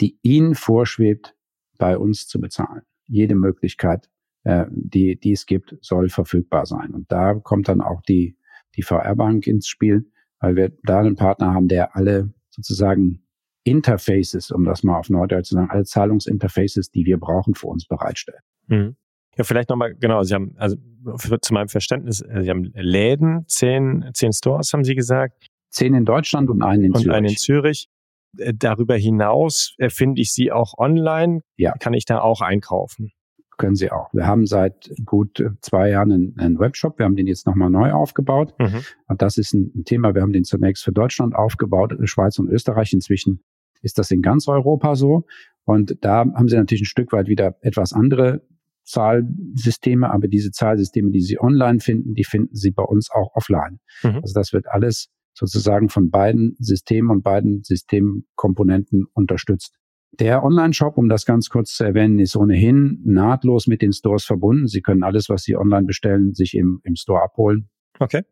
die 0.00 0.18
Ihnen 0.22 0.54
vorschwebt, 0.54 1.36
bei 1.78 1.96
uns 1.96 2.26
zu 2.26 2.40
bezahlen. 2.40 2.82
Jede 3.06 3.34
Möglichkeit, 3.34 4.10
äh, 4.44 4.66
die, 4.70 5.18
die 5.18 5.32
es 5.32 5.46
gibt, 5.46 5.76
soll 5.80 6.08
verfügbar 6.08 6.66
sein. 6.66 6.92
Und 6.92 7.10
da 7.10 7.34
kommt 7.34 7.68
dann 7.68 7.80
auch 7.80 8.02
die, 8.02 8.36
die 8.76 8.82
VR-Bank 8.82 9.46
ins 9.46 9.66
Spiel, 9.66 10.10
weil 10.40 10.56
wir 10.56 10.72
da 10.84 11.00
einen 11.00 11.16
Partner 11.16 11.54
haben, 11.54 11.68
der 11.68 11.96
alle 11.96 12.32
sozusagen 12.50 13.22
Interfaces, 13.64 14.50
um 14.50 14.64
das 14.64 14.82
mal 14.82 14.98
auf 14.98 15.10
Neudeutsch 15.10 15.48
zu 15.48 15.54
sagen, 15.54 15.70
alle 15.70 15.84
Zahlungsinterfaces, 15.84 16.90
die 16.90 17.04
wir 17.04 17.18
brauchen, 17.18 17.54
für 17.54 17.66
uns 17.66 17.86
bereitstellt. 17.86 18.42
Mhm. 18.68 18.96
Ja, 19.40 19.44
vielleicht 19.44 19.70
nochmal, 19.70 19.94
genau, 19.94 20.22
Sie 20.22 20.34
haben, 20.34 20.54
also 20.58 20.76
für, 21.16 21.40
zu 21.40 21.54
meinem 21.54 21.68
Verständnis, 21.68 22.20
äh, 22.20 22.42
Sie 22.42 22.50
haben 22.50 22.72
Läden, 22.74 23.46
zehn, 23.46 24.10
zehn 24.12 24.34
Stores, 24.34 24.74
haben 24.74 24.84
Sie 24.84 24.94
gesagt. 24.94 25.48
Zehn 25.70 25.94
in 25.94 26.04
Deutschland 26.04 26.50
und 26.50 26.60
einen 26.60 26.84
in 26.84 26.92
und 26.92 27.00
Zürich. 27.00 27.16
einen 27.16 27.26
in 27.30 27.36
Zürich. 27.38 27.88
Äh, 28.36 28.52
darüber 28.54 28.96
hinaus 28.96 29.74
finde 29.88 30.20
ich 30.20 30.34
Sie 30.34 30.52
auch 30.52 30.76
online. 30.76 31.40
Ja. 31.56 31.72
Kann 31.80 31.94
ich 31.94 32.04
da 32.04 32.20
auch 32.20 32.42
einkaufen? 32.42 33.12
Können 33.56 33.76
Sie 33.76 33.90
auch. 33.90 34.12
Wir 34.12 34.26
haben 34.26 34.44
seit 34.44 34.90
gut 35.06 35.40
äh, 35.40 35.48
zwei 35.62 35.88
Jahren 35.88 36.12
einen, 36.12 36.38
einen 36.38 36.58
Webshop. 36.58 36.98
Wir 36.98 37.06
haben 37.06 37.16
den 37.16 37.26
jetzt 37.26 37.46
nochmal 37.46 37.70
neu 37.70 37.92
aufgebaut. 37.92 38.52
Mhm. 38.58 38.84
Und 39.06 39.22
das 39.22 39.38
ist 39.38 39.54
ein, 39.54 39.72
ein 39.74 39.84
Thema. 39.86 40.14
Wir 40.14 40.20
haben 40.20 40.34
den 40.34 40.44
zunächst 40.44 40.84
für 40.84 40.92
Deutschland 40.92 41.34
aufgebaut, 41.34 41.94
Schweiz 42.04 42.38
und 42.38 42.50
Österreich. 42.50 42.92
Inzwischen 42.92 43.42
ist 43.80 43.96
das 43.96 44.10
in 44.10 44.20
ganz 44.20 44.48
Europa 44.48 44.96
so. 44.96 45.24
Und 45.64 45.96
da 46.02 46.18
haben 46.18 46.48
Sie 46.48 46.56
natürlich 46.56 46.82
ein 46.82 46.84
Stück 46.84 47.12
weit 47.12 47.26
wieder 47.26 47.56
etwas 47.62 47.94
andere 47.94 48.42
Zahlsysteme, 48.90 50.12
aber 50.12 50.28
diese 50.28 50.50
Zahlsysteme, 50.50 51.10
die 51.10 51.20
Sie 51.20 51.40
online 51.40 51.80
finden, 51.80 52.14
die 52.14 52.24
finden 52.24 52.54
Sie 52.54 52.70
bei 52.70 52.82
uns 52.82 53.10
auch 53.10 53.34
offline. 53.34 53.78
Mhm. 54.02 54.16
Also 54.16 54.34
das 54.34 54.52
wird 54.52 54.66
alles 54.68 55.08
sozusagen 55.32 55.88
von 55.88 56.10
beiden 56.10 56.56
Systemen 56.58 57.10
und 57.10 57.22
beiden 57.22 57.62
Systemkomponenten 57.62 59.06
unterstützt. 59.12 59.74
Der 60.18 60.42
Online-Shop, 60.42 60.98
um 60.98 61.08
das 61.08 61.24
ganz 61.24 61.50
kurz 61.50 61.74
zu 61.74 61.84
erwähnen, 61.84 62.18
ist 62.18 62.36
ohnehin 62.36 63.00
nahtlos 63.04 63.68
mit 63.68 63.80
den 63.80 63.92
Stores 63.92 64.24
verbunden. 64.24 64.66
Sie 64.66 64.82
können 64.82 65.04
alles, 65.04 65.28
was 65.28 65.44
Sie 65.44 65.56
online 65.56 65.86
bestellen, 65.86 66.34
sich 66.34 66.54
im, 66.54 66.80
im 66.82 66.96
Store 66.96 67.22
abholen. 67.22 67.70
Okay. 68.00 68.22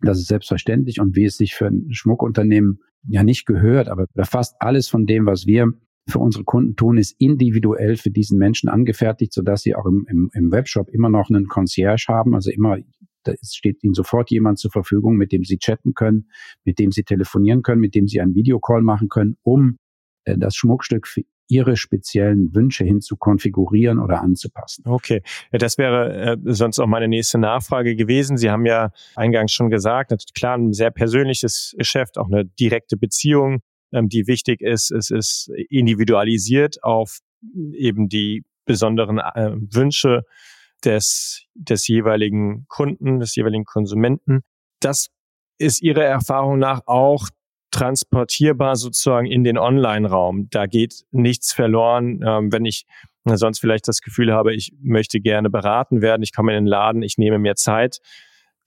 Das 0.00 0.18
ist 0.18 0.28
selbstverständlich 0.28 1.00
und 1.00 1.14
wie 1.14 1.24
es 1.24 1.36
sich 1.36 1.54
für 1.54 1.66
ein 1.66 1.92
Schmuckunternehmen 1.92 2.80
ja 3.08 3.22
nicht 3.22 3.46
gehört, 3.46 3.88
aber 3.88 4.06
fast 4.24 4.56
alles 4.60 4.88
von 4.88 5.06
dem, 5.06 5.26
was 5.26 5.46
wir 5.46 5.72
für 6.08 6.18
unsere 6.18 6.44
Kunden 6.44 6.76
tun, 6.76 6.98
ist 6.98 7.16
individuell 7.18 7.96
für 7.96 8.10
diesen 8.10 8.38
Menschen 8.38 8.68
angefertigt, 8.68 9.32
sodass 9.32 9.62
sie 9.62 9.74
auch 9.74 9.86
im, 9.86 10.06
im, 10.08 10.30
im 10.34 10.52
Webshop 10.52 10.88
immer 10.90 11.08
noch 11.08 11.28
einen 11.30 11.48
Concierge 11.48 12.06
haben, 12.08 12.34
also 12.34 12.50
immer 12.50 12.78
da 13.24 13.32
steht 13.42 13.82
ihnen 13.82 13.94
sofort 13.94 14.30
jemand 14.30 14.58
zur 14.58 14.70
Verfügung, 14.70 15.16
mit 15.16 15.32
dem 15.32 15.42
sie 15.42 15.58
chatten 15.58 15.94
können, 15.94 16.30
mit 16.64 16.78
dem 16.78 16.92
sie 16.92 17.02
telefonieren 17.02 17.62
können, 17.62 17.80
mit 17.80 17.96
dem 17.96 18.06
sie 18.06 18.20
einen 18.20 18.36
Videocall 18.36 18.82
machen 18.82 19.08
können, 19.08 19.36
um 19.42 19.78
äh, 20.24 20.38
das 20.38 20.54
Schmuckstück 20.54 21.06
für 21.08 21.22
ihre 21.48 21.76
speziellen 21.76 22.54
Wünsche 22.54 22.84
hin 22.84 23.00
zu 23.00 23.16
konfigurieren 23.16 24.00
oder 24.00 24.20
anzupassen. 24.20 24.82
Okay, 24.86 25.22
das 25.52 25.78
wäre 25.78 26.32
äh, 26.32 26.36
sonst 26.44 26.80
auch 26.80 26.88
meine 26.88 27.08
nächste 27.08 27.38
Nachfrage 27.38 27.94
gewesen. 27.94 28.36
Sie 28.36 28.50
haben 28.50 28.66
ja 28.66 28.90
eingangs 29.14 29.52
schon 29.52 29.70
gesagt, 29.70 30.34
klar, 30.34 30.56
ein 30.56 30.72
sehr 30.72 30.90
persönliches 30.90 31.74
Geschäft, 31.78 32.18
auch 32.18 32.26
eine 32.26 32.44
direkte 32.44 32.96
Beziehung 32.96 33.60
ähm, 33.92 34.08
die 34.08 34.26
wichtig 34.26 34.60
ist. 34.60 34.90
Es 34.90 35.10
ist 35.10 35.50
individualisiert 35.68 36.82
auf 36.82 37.18
eben 37.72 38.08
die 38.08 38.44
besonderen 38.64 39.18
äh, 39.18 39.52
Wünsche 39.54 40.22
des, 40.84 41.44
des 41.54 41.86
jeweiligen 41.88 42.66
Kunden, 42.68 43.20
des 43.20 43.34
jeweiligen 43.34 43.64
Konsumenten. 43.64 44.42
Das 44.80 45.08
ist 45.58 45.82
Ihrer 45.82 46.04
Erfahrung 46.04 46.58
nach 46.58 46.82
auch 46.86 47.28
transportierbar 47.70 48.76
sozusagen 48.76 49.26
in 49.26 49.44
den 49.44 49.58
Online-Raum. 49.58 50.48
Da 50.50 50.66
geht 50.66 51.04
nichts 51.10 51.52
verloren, 51.52 52.20
ähm, 52.26 52.52
wenn 52.52 52.64
ich 52.64 52.84
sonst 53.24 53.58
vielleicht 53.58 53.88
das 53.88 54.00
Gefühl 54.00 54.32
habe, 54.32 54.54
ich 54.54 54.72
möchte 54.80 55.20
gerne 55.20 55.50
beraten 55.50 56.00
werden, 56.00 56.22
ich 56.22 56.32
komme 56.32 56.52
in 56.56 56.64
den 56.64 56.68
Laden, 56.68 57.02
ich 57.02 57.18
nehme 57.18 57.38
mir 57.38 57.56
Zeit. 57.56 57.98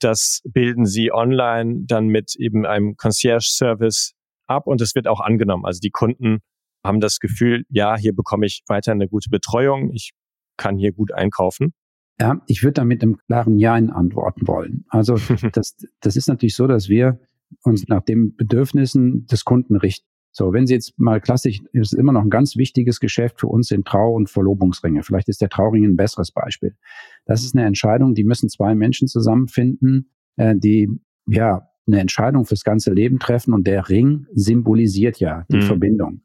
Das 0.00 0.42
bilden 0.44 0.86
Sie 0.86 1.12
online 1.12 1.84
dann 1.86 2.08
mit 2.08 2.34
eben 2.36 2.66
einem 2.66 2.96
Concierge-Service 2.96 4.14
ab 4.50 4.66
und 4.66 4.80
es 4.80 4.94
wird 4.94 5.06
auch 5.06 5.20
angenommen. 5.20 5.64
Also 5.64 5.80
die 5.80 5.90
Kunden 5.90 6.40
haben 6.84 7.00
das 7.00 7.20
Gefühl, 7.20 7.64
ja, 7.68 7.96
hier 7.96 8.14
bekomme 8.14 8.46
ich 8.46 8.62
weiter 8.66 8.92
eine 8.92 9.08
gute 9.08 9.30
Betreuung, 9.30 9.92
ich 9.92 10.12
kann 10.56 10.76
hier 10.76 10.92
gut 10.92 11.12
einkaufen. 11.12 11.72
Ja, 12.20 12.42
ich 12.46 12.62
würde 12.62 12.74
da 12.74 12.84
mit 12.84 13.02
einem 13.02 13.16
klaren 13.16 13.58
Ja 13.58 13.74
antworten 13.74 14.46
wollen. 14.46 14.84
Also 14.88 15.16
das, 15.52 15.76
das 16.00 16.16
ist 16.16 16.28
natürlich 16.28 16.54
so, 16.54 16.66
dass 16.66 16.88
wir 16.88 17.18
uns 17.62 17.88
nach 17.88 18.02
den 18.02 18.36
Bedürfnissen 18.36 19.26
des 19.26 19.44
Kunden 19.44 19.76
richten. 19.76 20.06
So, 20.32 20.52
wenn 20.52 20.66
Sie 20.66 20.74
jetzt 20.74 20.96
mal 20.98 21.20
klassisch, 21.20 21.60
ist 21.72 21.92
immer 21.92 22.12
noch 22.12 22.22
ein 22.22 22.30
ganz 22.30 22.56
wichtiges 22.56 23.00
Geschäft 23.00 23.40
für 23.40 23.48
uns 23.48 23.68
sind 23.68 23.86
Trau- 23.86 24.14
und 24.14 24.30
Verlobungsringe. 24.30 25.02
Vielleicht 25.02 25.28
ist 25.28 25.40
der 25.40 25.48
Trauring 25.48 25.84
ein 25.84 25.96
besseres 25.96 26.30
Beispiel. 26.30 26.76
Das 27.24 27.42
ist 27.42 27.56
eine 27.56 27.66
Entscheidung, 27.66 28.14
die 28.14 28.22
müssen 28.22 28.48
zwei 28.48 28.76
Menschen 28.76 29.08
zusammenfinden, 29.08 30.10
äh, 30.36 30.54
die 30.56 30.88
ja 31.26 31.69
eine 31.92 32.00
Entscheidung 32.00 32.44
fürs 32.44 32.64
ganze 32.64 32.92
Leben 32.92 33.18
treffen 33.18 33.54
und 33.54 33.66
der 33.66 33.88
Ring 33.88 34.26
symbolisiert 34.32 35.20
ja 35.20 35.44
die 35.50 35.56
mhm. 35.56 35.62
Verbindung. 35.62 36.22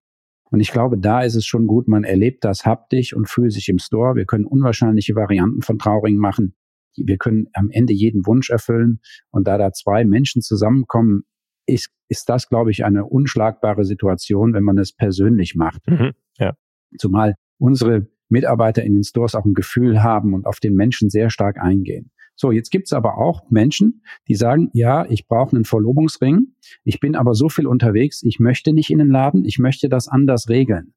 Und 0.52 0.60
ich 0.60 0.72
glaube, 0.72 0.98
da 0.98 1.22
ist 1.22 1.36
es 1.36 1.46
schon 1.46 1.68
gut, 1.68 1.88
man 1.88 2.04
erlebt 2.04 2.44
das 2.46 2.66
haptisch 2.66 3.14
und 3.14 3.28
fühlt 3.28 3.52
sich 3.52 3.68
im 3.68 3.80
Store. 3.80 4.16
Wir 4.16 4.26
können 4.26 4.46
unwahrscheinliche 4.46 5.16
Varianten 5.16 5.62
von 5.62 5.80
Trauringen 5.80 6.20
machen. 6.20 6.56
Wir 6.96 7.18
können 7.18 7.48
am 7.54 7.70
Ende 7.72 7.94
jeden 7.94 8.26
Wunsch 8.26 8.50
erfüllen. 8.50 9.00
Und 9.32 9.48
da 9.48 9.58
da 9.58 9.74
zwei 9.74 10.06
Menschen 10.06 10.42
zusammenkommen, 10.42 11.24
ist, 11.66 11.90
ist 12.08 12.30
das, 12.30 12.48
glaube 12.48 12.72
ich, 12.72 12.86
eine 12.86 13.06
unschlagbare 13.06 13.84
Situation, 13.84 14.54
wenn 14.54 14.64
man 14.64 14.78
es 14.78 14.94
persönlich 14.94 15.56
macht. 15.56 15.82
Mhm. 15.88 16.12
Ja. 16.38 16.54
Zumal 16.98 17.36
unsere 17.58 18.08
Mitarbeiter 18.30 18.84
in 18.84 18.94
den 18.94 19.04
Stores 19.04 19.36
auch 19.36 19.46
ein 19.46 19.54
Gefühl 19.54 20.04
haben 20.04 20.34
und 20.34 20.46
auf 20.46 20.60
den 20.60 20.76
Menschen 20.76 21.10
sehr 21.10 21.30
stark 21.30 21.58
eingehen. 21.60 22.12
So, 22.36 22.52
jetzt 22.52 22.70
gibt's 22.70 22.92
aber 22.92 23.18
auch 23.18 23.50
Menschen, 23.50 24.04
die 24.28 24.36
sagen, 24.36 24.70
ja, 24.74 25.06
ich 25.10 25.28
brauche 25.28 25.56
einen 25.56 25.66
Verlobungsring, 25.66 26.48
ich 26.84 27.00
bin 27.00 27.16
aber 27.16 27.34
so 27.34 27.50
viel 27.50 27.66
unterwegs, 27.66 28.24
ich 28.24 28.40
möchte 28.40 28.74
nicht 28.74 28.90
in 28.90 29.00
den 29.00 29.10
Laden, 29.10 29.46
ich 29.46 29.58
möchte 29.58 29.88
das 29.88 30.08
anders 30.08 30.50
regeln. 30.50 30.94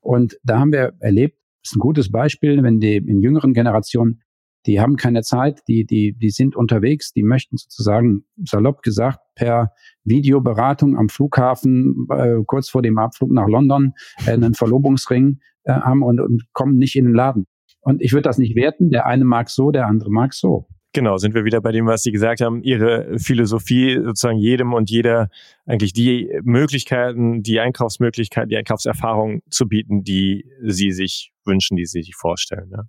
Und 0.00 0.38
da 0.44 0.58
haben 0.58 0.72
wir 0.72 0.94
erlebt, 1.00 1.38
ist 1.62 1.76
ein 1.76 1.80
gutes 1.80 2.10
Beispiel, 2.10 2.62
wenn 2.62 2.80
die 2.80 2.96
in 2.96 3.20
jüngeren 3.20 3.52
Generationen, 3.52 4.22
die 4.66 4.80
haben 4.80 4.96
keine 4.96 5.22
Zeit, 5.22 5.62
die, 5.68 5.84
die, 5.84 6.14
die 6.14 6.30
sind 6.30 6.56
unterwegs, 6.56 7.12
die 7.12 7.22
möchten 7.22 7.56
sozusagen, 7.56 8.24
salopp 8.44 8.82
gesagt, 8.82 9.18
per 9.34 9.72
Videoberatung 10.04 10.96
am 10.96 11.08
Flughafen, 11.08 12.06
äh, 12.10 12.36
kurz 12.46 12.68
vor 12.68 12.82
dem 12.82 12.98
Abflug 12.98 13.30
nach 13.30 13.46
London, 13.46 13.92
äh, 14.26 14.32
einen 14.32 14.54
Verlobungsring 14.54 15.40
äh, 15.64 15.72
haben 15.72 16.02
und, 16.02 16.20
und 16.20 16.44
kommen 16.52 16.76
nicht 16.76 16.96
in 16.96 17.04
den 17.04 17.14
Laden. 17.14 17.46
Und 17.80 18.02
ich 18.02 18.12
würde 18.12 18.22
das 18.22 18.38
nicht 18.38 18.56
werten, 18.56 18.90
der 18.90 19.06
eine 19.06 19.24
mag 19.24 19.48
so, 19.48 19.70
der 19.70 19.86
andere 19.86 20.10
mag 20.10 20.34
so. 20.34 20.68
Genau, 20.98 21.16
sind 21.16 21.32
wir 21.32 21.44
wieder 21.44 21.60
bei 21.60 21.70
dem, 21.70 21.86
was 21.86 22.02
Sie 22.02 22.10
gesagt 22.10 22.40
haben. 22.40 22.60
Ihre 22.64 23.20
Philosophie, 23.20 24.00
sozusagen 24.02 24.36
jedem 24.36 24.72
und 24.74 24.90
jeder 24.90 25.28
eigentlich 25.64 25.92
die 25.92 26.28
Möglichkeiten, 26.42 27.40
die 27.40 27.60
Einkaufsmöglichkeiten, 27.60 28.48
die 28.48 28.56
Einkaufserfahrung 28.56 29.42
zu 29.48 29.68
bieten, 29.68 30.02
die 30.02 30.50
Sie 30.60 30.90
sich 30.90 31.30
wünschen, 31.44 31.76
die 31.76 31.86
Sie 31.86 32.02
sich 32.02 32.16
vorstellen. 32.16 32.68
Ne? 32.70 32.88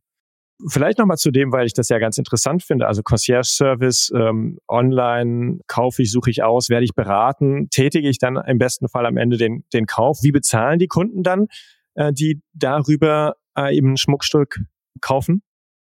Vielleicht 0.69 0.97
nochmal 0.97 1.17
zu 1.17 1.29
dem, 1.29 1.51
weil 1.51 1.67
ich 1.67 1.75
das 1.75 1.89
ja 1.89 1.99
ganz 1.99 2.17
interessant 2.17 2.63
finde. 2.63 2.87
Also 2.87 3.03
Concierge-Service, 3.03 4.11
ähm, 4.15 4.57
online 4.67 5.59
kaufe 5.67 6.01
ich, 6.01 6.11
suche 6.11 6.31
ich 6.31 6.41
aus, 6.41 6.69
werde 6.69 6.85
ich 6.85 6.95
beraten, 6.95 7.69
tätige 7.69 8.09
ich 8.09 8.17
dann 8.17 8.37
im 8.37 8.57
besten 8.57 8.89
Fall 8.89 9.05
am 9.05 9.17
Ende 9.17 9.37
den, 9.37 9.65
den 9.71 9.85
Kauf. 9.85 10.23
Wie 10.23 10.31
bezahlen 10.31 10.79
die 10.79 10.87
Kunden 10.87 11.21
dann, 11.21 11.45
äh, 11.93 12.11
die 12.11 12.41
darüber 12.53 13.35
äh, 13.55 13.77
eben 13.77 13.91
ein 13.91 13.97
Schmuckstück 13.97 14.61
kaufen? 14.99 15.43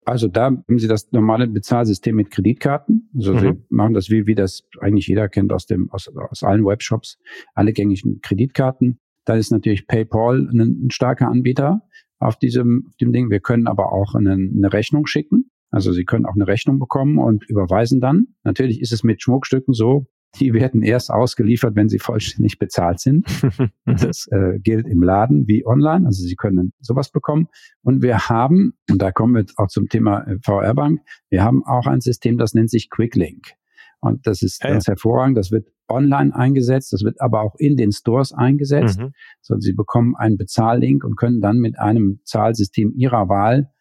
Also 0.07 0.29
da 0.29 0.45
haben 0.45 0.79
Sie 0.79 0.87
das 0.87 1.11
normale 1.11 1.47
Bezahlsystem 1.47 2.15
mit 2.15 2.31
Kreditkarten. 2.31 3.09
Also 3.13 3.33
mhm. 3.33 3.39
Sie 3.39 3.51
machen 3.69 3.93
das 3.93 4.09
wie, 4.09 4.25
wie 4.25 4.35
das 4.35 4.63
eigentlich 4.79 5.07
jeder 5.07 5.27
kennt 5.27 5.51
aus 5.51 5.65
dem, 5.65 5.91
aus, 5.91 6.07
aus 6.07 6.43
allen 6.43 6.65
Webshops, 6.65 7.19
alle 7.53 7.73
gängigen 7.73 8.21
Kreditkarten. 8.21 8.99
Da 9.25 9.35
ist 9.35 9.51
natürlich 9.51 9.85
PayPal 9.85 10.47
ein, 10.49 10.85
ein 10.85 10.91
starker 10.91 11.27
Anbieter 11.27 11.81
auf 12.19 12.37
diesem, 12.37 12.85
auf 12.87 12.95
dem 12.95 13.11
Ding. 13.11 13.29
Wir 13.29 13.41
können 13.41 13.67
aber 13.67 13.91
auch 13.91 14.15
eine, 14.15 14.31
eine 14.31 14.71
Rechnung 14.71 15.07
schicken. 15.07 15.51
Also 15.71 15.91
Sie 15.91 16.05
können 16.05 16.25
auch 16.25 16.35
eine 16.35 16.47
Rechnung 16.47 16.79
bekommen 16.79 17.17
und 17.17 17.43
überweisen 17.49 17.99
dann. 17.99 18.27
Natürlich 18.45 18.79
ist 18.79 18.93
es 18.93 19.03
mit 19.03 19.21
Schmuckstücken 19.21 19.73
so, 19.73 20.07
die 20.35 20.53
werden 20.53 20.83
erst 20.83 21.09
ausgeliefert, 21.09 21.75
wenn 21.75 21.89
sie 21.89 21.99
vollständig 21.99 22.59
bezahlt 22.59 22.99
sind. 22.99 23.25
das 23.85 24.27
äh, 24.27 24.59
gilt 24.59 24.87
im 24.87 25.01
Laden 25.01 25.47
wie 25.47 25.65
online. 25.65 26.05
Also 26.05 26.23
Sie 26.23 26.35
können 26.35 26.73
sowas 26.79 27.11
bekommen. 27.11 27.47
Und 27.81 28.01
wir 28.01 28.29
haben, 28.29 28.73
und 28.89 29.01
da 29.01 29.11
kommen 29.11 29.35
wir 29.35 29.45
auch 29.55 29.67
zum 29.67 29.89
Thema 29.89 30.27
äh, 30.27 30.37
VR-Bank, 30.43 31.01
wir 31.29 31.43
haben 31.43 31.63
auch 31.65 31.87
ein 31.87 32.01
System, 32.01 32.37
das 32.37 32.53
nennt 32.53 32.69
sich 32.69 32.89
Quicklink. 32.89 33.53
Und 33.99 34.27
das 34.27 34.43
ist 34.43 34.61
ganz 34.61 34.85
hervorragend. 34.85 35.37
Das 35.37 35.51
wird 35.51 35.69
online 35.89 36.35
eingesetzt, 36.35 36.93
das 36.93 37.03
wird 37.03 37.19
aber 37.19 37.41
auch 37.41 37.55
in 37.57 37.77
den 37.77 37.91
Stores 37.91 38.31
eingesetzt. 38.31 38.99
Mhm. 38.99 39.13
So, 39.41 39.57
Sie 39.57 39.73
bekommen 39.73 40.15
einen 40.15 40.37
Bezahllink 40.37 41.03
und 41.03 41.17
können 41.17 41.41
dann 41.41 41.57
mit 41.57 41.79
einem 41.79 42.19
Zahlsystem 42.23 42.93
Ihrer 42.95 43.27
Wahl 43.27 43.71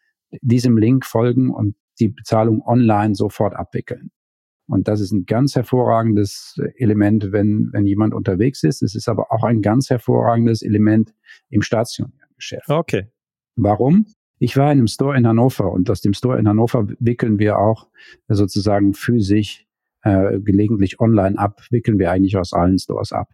diesem 0.41 0.79
Link 0.79 1.05
folgen 1.05 1.51
und 1.51 1.77
die 2.01 2.09
Bezahlung 2.09 2.63
online 2.63 3.15
sofort 3.15 3.55
abwickeln. 3.55 4.11
Und 4.69 4.89
das 4.89 5.01
ist 5.01 5.13
ein 5.13 5.27
ganz 5.27 5.55
hervorragendes 5.55 6.61
Element, 6.77 7.31
wenn, 7.31 7.71
wenn 7.73 7.87
jemand 7.87 8.15
unterwegs 8.15 8.63
ist. 8.65 8.83
Es 8.83 8.95
ist 8.95 9.09
aber 9.09 9.31
auch 9.31 9.45
ein 9.45 9.63
ganz 9.63 9.91
hervorragendes 9.91 10.63
Element 10.63 11.15
im 11.51 11.63
stationären 11.63 12.35
Geschäft. 12.35 12.69
Okay. 12.69 13.09
Warum? 13.55 14.07
Ich 14.39 14.57
war 14.57 14.71
in 14.73 14.79
einem 14.79 14.87
Store 14.87 15.17
in 15.17 15.27
Hannover 15.27 15.73
und 15.73 15.89
aus 15.89 16.01
dem 16.01 16.13
Store 16.13 16.39
in 16.39 16.47
Hannover 16.47 16.89
wickeln 16.99 17.39
wir 17.39 17.59
auch 17.59 17.89
sozusagen 18.29 18.93
physisch 18.93 19.67
äh, 20.03 20.39
gelegentlich 20.41 21.01
online 21.01 21.39
ab, 21.39 21.63
wickeln 21.71 21.99
wir 21.99 22.11
eigentlich 22.11 22.37
aus 22.37 22.53
allen 22.53 22.79
Stores 22.79 23.13
ab. 23.13 23.31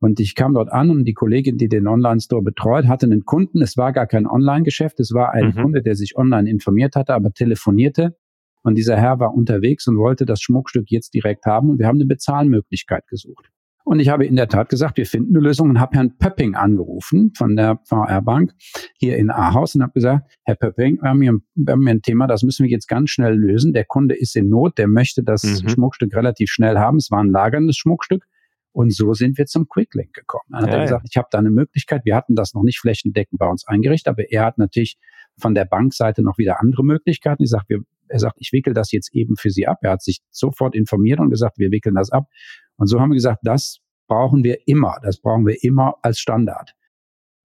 Und 0.00 0.20
ich 0.20 0.34
kam 0.34 0.54
dort 0.54 0.70
an 0.70 0.90
und 0.90 1.04
die 1.04 1.12
Kollegin, 1.12 1.58
die 1.58 1.68
den 1.68 1.86
Online-Store 1.88 2.42
betreut, 2.42 2.86
hatte 2.86 3.06
einen 3.06 3.24
Kunden. 3.24 3.62
Es 3.62 3.76
war 3.76 3.92
gar 3.92 4.06
kein 4.06 4.26
Online-Geschäft, 4.26 5.00
es 5.00 5.12
war 5.12 5.32
ein 5.32 5.48
mhm. 5.48 5.62
Kunde, 5.62 5.82
der 5.82 5.96
sich 5.96 6.16
online 6.16 6.48
informiert 6.48 6.94
hatte, 6.94 7.14
aber 7.14 7.32
telefonierte 7.32 8.16
und 8.64 8.76
dieser 8.76 8.96
Herr 8.96 9.20
war 9.20 9.34
unterwegs 9.34 9.86
und 9.86 9.98
wollte 9.98 10.24
das 10.24 10.40
Schmuckstück 10.40 10.86
jetzt 10.88 11.12
direkt 11.12 11.44
haben. 11.44 11.70
Und 11.70 11.78
wir 11.78 11.86
haben 11.86 11.98
eine 11.98 12.06
Bezahlmöglichkeit 12.06 13.06
gesucht. 13.06 13.50
Und 13.84 14.00
ich 14.00 14.08
habe 14.08 14.24
in 14.24 14.36
der 14.36 14.48
Tat 14.48 14.70
gesagt, 14.70 14.96
wir 14.96 15.04
finden 15.04 15.36
eine 15.36 15.44
Lösung 15.44 15.68
und 15.68 15.78
habe 15.78 15.98
Herrn 15.98 16.16
Pöpping 16.16 16.54
angerufen 16.54 17.32
von 17.36 17.54
der 17.54 17.78
VR 17.84 18.22
Bank 18.22 18.54
hier 18.96 19.18
in 19.18 19.30
Ahaus 19.30 19.74
und 19.74 19.82
habe 19.82 19.92
gesagt, 19.92 20.34
Herr 20.44 20.54
Pöpping, 20.54 20.96
wir 21.02 21.10
haben, 21.10 21.20
hier, 21.20 21.38
wir 21.54 21.72
haben 21.72 21.82
hier 21.82 21.90
ein 21.90 22.00
Thema, 22.00 22.26
das 22.26 22.42
müssen 22.42 22.64
wir 22.64 22.70
jetzt 22.70 22.88
ganz 22.88 23.10
schnell 23.10 23.34
lösen. 23.34 23.74
Der 23.74 23.84
Kunde 23.84 24.14
ist 24.18 24.34
in 24.36 24.48
Not, 24.48 24.78
der 24.78 24.88
möchte 24.88 25.22
das 25.22 25.44
mhm. 25.44 25.68
Schmuckstück 25.68 26.16
relativ 26.16 26.50
schnell 26.50 26.78
haben. 26.78 26.96
Es 26.96 27.10
war 27.10 27.22
ein 27.22 27.30
lagerndes 27.30 27.76
Schmuckstück. 27.76 28.24
Und 28.72 28.92
so 28.92 29.12
sind 29.12 29.36
wir 29.36 29.44
zum 29.44 29.68
Quicklink 29.68 30.14
gekommen. 30.14 30.46
Dann 30.50 30.62
hat 30.62 30.70
ja, 30.70 30.76
er 30.76 30.82
gesagt, 30.82 31.06
ich 31.08 31.16
habe 31.18 31.28
da 31.30 31.38
eine 31.38 31.50
Möglichkeit. 31.50 32.04
Wir 32.04 32.16
hatten 32.16 32.34
das 32.34 32.54
noch 32.54 32.62
nicht 32.62 32.80
flächendeckend 32.80 33.38
bei 33.38 33.46
uns 33.46 33.68
eingerichtet, 33.68 34.08
aber 34.08 34.32
er 34.32 34.46
hat 34.46 34.56
natürlich 34.56 34.98
von 35.38 35.54
der 35.54 35.66
Bankseite 35.66 36.22
noch 36.22 36.38
wieder 36.38 36.60
andere 36.60 36.84
Möglichkeiten. 36.84 37.42
Ich 37.42 37.50
sage, 37.50 37.64
wir 37.68 37.80
er 38.14 38.20
sagt, 38.20 38.36
ich 38.38 38.52
wickel 38.52 38.74
das 38.74 38.92
jetzt 38.92 39.12
eben 39.12 39.34
für 39.36 39.50
Sie 39.50 39.66
ab. 39.66 39.78
Er 39.82 39.90
hat 39.90 40.02
sich 40.02 40.20
sofort 40.30 40.76
informiert 40.76 41.18
und 41.18 41.30
gesagt, 41.30 41.58
wir 41.58 41.72
wickeln 41.72 41.96
das 41.96 42.12
ab. 42.12 42.28
Und 42.76 42.86
so 42.86 43.00
haben 43.00 43.10
wir 43.10 43.16
gesagt, 43.16 43.40
das 43.42 43.80
brauchen 44.06 44.44
wir 44.44 44.68
immer. 44.68 44.98
Das 45.02 45.20
brauchen 45.20 45.44
wir 45.46 45.56
immer 45.64 45.96
als 46.02 46.20
Standard. 46.20 46.74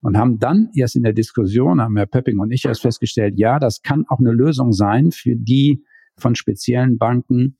Und 0.00 0.16
haben 0.16 0.38
dann 0.38 0.70
erst 0.74 0.94
in 0.94 1.02
der 1.02 1.12
Diskussion, 1.12 1.80
haben 1.80 1.96
Herr 1.96 2.06
Pöpping 2.06 2.38
und 2.38 2.52
ich 2.52 2.64
erst 2.64 2.82
festgestellt, 2.82 3.34
ja, 3.36 3.58
das 3.58 3.82
kann 3.82 4.04
auch 4.08 4.20
eine 4.20 4.30
Lösung 4.30 4.72
sein 4.72 5.10
für 5.10 5.34
die 5.34 5.84
von 6.16 6.36
speziellen 6.36 6.96
Banken 6.96 7.58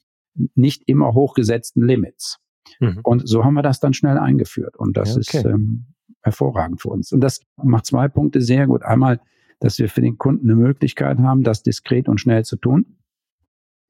nicht 0.55 0.85
immer 0.87 1.13
hochgesetzten 1.13 1.85
Limits. 1.85 2.39
Mhm. 2.79 3.01
Und 3.03 3.29
so 3.29 3.45
haben 3.45 3.55
wir 3.55 3.63
das 3.63 3.81
dann 3.81 3.93
schnell 3.93 4.19
eingeführt. 4.19 4.77
Und 4.77 4.97
das 4.97 5.17
okay. 5.17 5.39
ist 5.39 5.45
ähm, 5.45 5.95
hervorragend 6.23 6.81
für 6.81 6.91
uns. 6.91 7.11
Und 7.11 7.23
das 7.23 7.41
macht 7.57 7.87
zwei 7.87 8.07
Punkte 8.07 8.41
sehr 8.41 8.69
gut. 8.69 8.85
Einmal 8.85 9.21
dass 9.61 9.79
wir 9.79 9.89
für 9.89 10.01
den 10.01 10.19
Kunden 10.19 10.51
eine 10.51 10.61
Möglichkeit 10.61 11.19
haben, 11.19 11.43
das 11.43 11.63
diskret 11.63 12.09
und 12.09 12.19
schnell 12.19 12.45
zu 12.45 12.57
tun. 12.57 12.97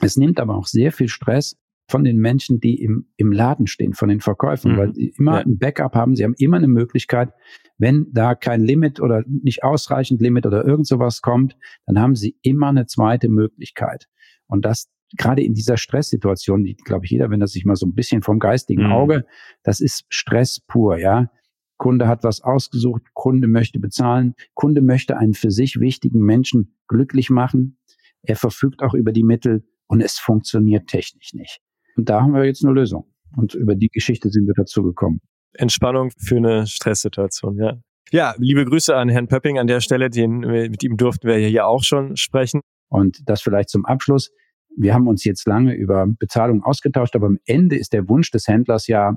Es 0.01 0.17
nimmt 0.17 0.41
aber 0.41 0.57
auch 0.57 0.67
sehr 0.67 0.93
viel 0.93 1.09
Stress 1.09 1.57
von 1.89 2.05
den 2.05 2.19
Menschen, 2.19 2.61
die 2.61 2.81
im, 2.81 3.09
im 3.17 3.33
Laden 3.33 3.67
stehen, 3.67 3.95
von 3.95 4.09
den 4.09 4.21
Verkäufern, 4.21 4.73
mhm. 4.73 4.77
weil 4.77 4.95
sie 4.95 5.13
immer 5.19 5.39
ja. 5.41 5.45
ein 5.45 5.59
Backup 5.59 5.95
haben. 5.95 6.15
Sie 6.15 6.25
haben 6.25 6.35
immer 6.39 6.57
eine 6.57 6.69
Möglichkeit, 6.69 7.33
wenn 7.79 8.07
da 8.13 8.35
kein 8.35 8.63
Limit 8.63 9.01
oder 9.01 9.25
nicht 9.27 9.65
ausreichend 9.65 10.21
Limit 10.21 10.47
oder 10.47 10.65
irgend 10.65 10.87
sowas 10.87 11.21
kommt, 11.21 11.57
dann 11.87 11.99
haben 11.99 12.15
sie 12.15 12.37
immer 12.43 12.69
eine 12.69 12.87
zweite 12.87 13.29
Möglichkeit. 13.29 14.07
Und 14.47 14.65
das 14.65 14.89
gerade 15.17 15.43
in 15.43 15.55
dieser 15.55 15.77
Stresssituation, 15.77 16.65
die 16.65 16.77
glaube 16.77 17.05
ich 17.05 17.11
jeder, 17.11 17.31
wenn 17.31 17.41
das 17.41 17.53
sich 17.53 17.65
mal 17.65 17.77
so 17.77 17.87
ein 17.87 17.95
bisschen 17.95 18.23
vom 18.23 18.39
geistigen 18.39 18.87
mhm. 18.87 18.93
Auge, 18.93 19.27
das 19.63 19.81
ist 19.81 20.05
Stress 20.09 20.61
pur, 20.61 20.99
ja. 20.99 21.31
Kunde 21.77 22.07
hat 22.07 22.25
was 22.25 22.43
ausgesucht, 22.43 23.03
Kunde 23.15 23.49
möchte 23.49 23.81
bezahlen, 23.81 24.35
Kunde 24.53 24.83
möchte 24.83 25.17
einen 25.17 25.33
für 25.33 25.51
sich 25.51 25.81
wichtigen 25.81 26.21
Menschen 26.21 26.77
glücklich 26.89 27.31
machen. 27.31 27.79
Er 28.23 28.37
verfügt 28.37 28.83
auch 28.83 28.93
über 28.93 29.13
die 29.13 29.23
Mittel 29.23 29.65
und 29.91 30.01
es 30.01 30.19
funktioniert 30.19 30.87
technisch 30.87 31.35
nicht. 31.35 31.61
Und 31.97 32.09
da 32.09 32.23
haben 32.23 32.33
wir 32.33 32.45
jetzt 32.45 32.65
eine 32.65 32.73
Lösung. 32.73 33.13
Und 33.37 33.55
über 33.55 33.75
die 33.75 33.89
Geschichte 33.89 34.31
sind 34.31 34.47
wir 34.47 34.55
dazu 34.55 34.85
gekommen. 34.85 35.21
Entspannung 35.53 36.11
für 36.17 36.37
eine 36.37 36.67
Stresssituation, 36.67 37.59
ja. 37.59 37.77
Ja, 38.13 38.35
liebe 38.39 38.65
Grüße 38.65 38.97
an 38.97 39.09
Herrn 39.09 39.27
Pöpping 39.27 39.59
an 39.59 39.67
der 39.67 39.81
Stelle, 39.81 40.09
den, 40.09 40.39
mit 40.39 40.83
ihm 40.85 40.97
durften 40.97 41.27
wir 41.27 41.37
hier 41.37 41.67
auch 41.67 41.83
schon 41.83 42.17
sprechen. 42.17 42.61
Und 42.89 43.19
das 43.29 43.43
vielleicht 43.43 43.69
zum 43.69 43.85
Abschluss. 43.85 44.31
Wir 44.77 44.95
haben 44.95 45.09
uns 45.09 45.25
jetzt 45.25 45.47
lange 45.47 45.75
über 45.75 46.07
Bezahlung 46.07 46.63
ausgetauscht, 46.63 47.17
aber 47.17 47.27
am 47.27 47.39
Ende 47.45 47.77
ist 47.77 47.93
der 47.93 48.09
Wunsch 48.09 48.31
des 48.31 48.47
Händlers 48.47 48.87
ja, 48.87 49.17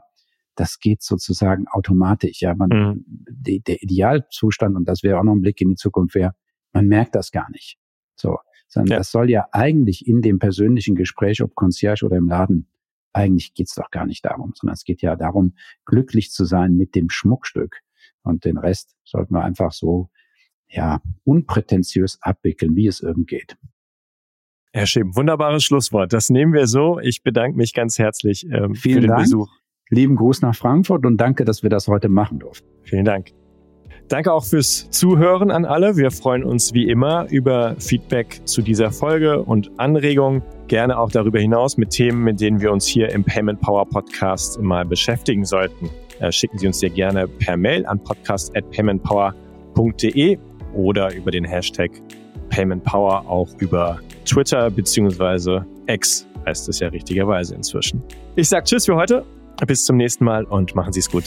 das 0.55 0.79
geht 0.79 1.03
sozusagen 1.03 1.67
automatisch. 1.67 2.41
Ja, 2.41 2.55
man, 2.55 2.69
mhm. 2.69 3.05
die, 3.29 3.61
der 3.61 3.81
Idealzustand, 3.83 4.75
und 4.75 4.87
das 4.87 5.03
wäre 5.03 5.19
auch 5.19 5.23
noch 5.23 5.33
ein 5.33 5.41
Blick 5.41 5.61
in 5.61 5.69
die 5.69 5.75
Zukunft, 5.75 6.15
wäre, 6.15 6.33
man 6.71 6.87
merkt 6.87 7.13
das 7.13 7.29
gar 7.31 7.49
nicht. 7.51 7.77
So, 8.15 8.37
sondern 8.73 8.91
ja. 8.91 8.97
das 8.97 9.11
soll 9.11 9.29
ja 9.29 9.47
eigentlich 9.51 10.07
in 10.07 10.21
dem 10.21 10.39
persönlichen 10.39 10.95
Gespräch, 10.95 11.41
ob 11.41 11.53
Concierge 11.55 12.05
oder 12.05 12.17
im 12.17 12.27
Laden, 12.27 12.67
eigentlich 13.13 13.53
geht's 13.53 13.75
doch 13.75 13.91
gar 13.91 14.05
nicht 14.05 14.25
darum, 14.25 14.53
sondern 14.55 14.73
es 14.73 14.83
geht 14.83 15.01
ja 15.01 15.15
darum, 15.15 15.53
glücklich 15.85 16.31
zu 16.31 16.45
sein 16.45 16.75
mit 16.75 16.95
dem 16.95 17.09
Schmuckstück. 17.09 17.81
Und 18.23 18.45
den 18.45 18.57
Rest 18.57 18.95
sollten 19.03 19.35
wir 19.35 19.43
einfach 19.43 19.71
so, 19.71 20.09
ja, 20.67 21.01
unprätentiös 21.23 22.17
abwickeln, 22.21 22.75
wie 22.75 22.87
es 22.87 23.01
irgend 23.01 23.27
geht. 23.27 23.57
Herr 24.71 24.87
Schäben, 24.87 25.15
wunderbares 25.15 25.63
Schlusswort. 25.63 26.11
Das 26.13 26.31
nehmen 26.31 26.53
wir 26.53 26.65
so. 26.65 26.99
Ich 26.99 27.21
bedanke 27.21 27.55
mich 27.55 27.75
ganz 27.75 27.99
herzlich 27.99 28.47
ähm, 28.49 28.73
für 28.73 28.99
den 28.99 29.09
Dank. 29.09 29.21
Besuch. 29.21 29.51
Lieben 29.89 30.15
Gruß 30.15 30.41
nach 30.41 30.55
Frankfurt 30.55 31.05
und 31.05 31.17
danke, 31.17 31.45
dass 31.45 31.61
wir 31.61 31.69
das 31.69 31.87
heute 31.87 32.09
machen 32.09 32.39
durften. 32.39 32.67
Vielen 32.81 33.05
Dank. 33.05 33.42
Danke 34.09 34.31
auch 34.31 34.45
fürs 34.45 34.91
Zuhören 34.91 35.49
an 35.49 35.65
alle. 35.65 35.97
Wir 35.97 36.11
freuen 36.11 36.43
uns 36.43 36.71
wie 36.73 36.87
immer 36.89 37.25
über 37.29 37.75
Feedback 37.79 38.41
zu 38.45 38.61
dieser 38.61 38.91
Folge 38.91 39.41
und 39.41 39.71
Anregungen. 39.77 40.43
Gerne 40.67 40.99
auch 40.99 41.09
darüber 41.09 41.39
hinaus 41.39 41.77
mit 41.77 41.89
Themen, 41.91 42.23
mit 42.23 42.41
denen 42.41 42.61
wir 42.61 42.71
uns 42.71 42.85
hier 42.85 43.09
im 43.09 43.23
Payment 43.23 43.59
Power 43.61 43.87
Podcast 43.87 44.61
mal 44.61 44.85
beschäftigen 44.85 45.45
sollten. 45.45 45.89
Äh, 46.19 46.31
schicken 46.31 46.57
Sie 46.57 46.67
uns 46.67 46.79
sehr 46.79 46.91
gerne 46.91 47.27
per 47.27 47.57
Mail 47.57 47.85
an 47.85 48.01
podcast.paymentpower.de 48.03 50.37
oder 50.73 51.13
über 51.13 51.31
den 51.31 51.43
Hashtag 51.45 51.91
Payment 52.49 52.83
Power 52.83 53.25
auch 53.27 53.49
über 53.59 53.99
Twitter 54.25 54.69
beziehungsweise 54.69 55.65
X 55.87 56.27
heißt 56.45 56.67
es 56.69 56.79
ja 56.79 56.87
richtigerweise 56.89 57.55
inzwischen. 57.55 58.03
Ich 58.35 58.49
sage 58.49 58.65
Tschüss 58.65 58.85
für 58.85 58.95
heute 58.95 59.25
bis 59.65 59.85
zum 59.85 59.97
nächsten 59.97 60.25
Mal 60.25 60.43
und 60.45 60.75
machen 60.75 60.93
Sie 60.93 60.99
es 60.99 61.09
gut. 61.09 61.23